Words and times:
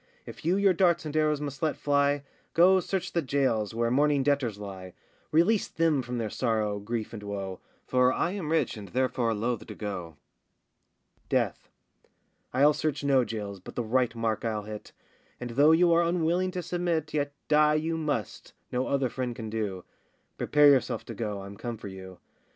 If 0.25 0.43
you 0.43 0.57
your 0.57 0.73
darts 0.73 1.05
and 1.05 1.15
arrows 1.15 1.39
must 1.39 1.61
let 1.61 1.77
fly, 1.77 2.23
Go 2.55 2.79
search 2.79 3.11
the 3.11 3.21
jails, 3.21 3.75
where 3.75 3.91
mourning 3.91 4.23
debtors 4.23 4.57
lie; 4.57 4.93
Release 5.31 5.67
them 5.67 6.01
from 6.01 6.17
their 6.17 6.27
sorrow, 6.31 6.79
grief, 6.79 7.13
and 7.13 7.21
woe, 7.21 7.59
For 7.85 8.11
I 8.11 8.31
am 8.31 8.51
rich 8.51 8.75
and 8.77 8.87
therefore 8.87 9.35
loth 9.35 9.67
to 9.67 9.75
go. 9.75 10.15
DEATH. 11.29 11.69
I'll 12.51 12.73
search 12.73 13.03
no 13.03 13.23
jails, 13.23 13.59
but 13.59 13.75
the 13.75 13.83
right 13.83 14.15
mark 14.15 14.43
I'll 14.43 14.63
hit; 14.63 14.91
And 15.39 15.51
though 15.51 15.71
you 15.71 15.93
are 15.93 16.01
unwilling 16.01 16.49
to 16.53 16.63
submit, 16.63 17.13
Yet 17.13 17.31
die 17.47 17.75
you 17.75 17.95
must, 17.95 18.53
no 18.71 18.87
other 18.87 19.07
friend 19.07 19.35
can 19.35 19.51
do,— 19.51 19.83
Prepare 20.35 20.69
yourself 20.71 21.05
to 21.05 21.13
go, 21.13 21.43
I'm 21.43 21.55
come 21.57 21.77
for 21.77 21.89
you. 21.89 22.17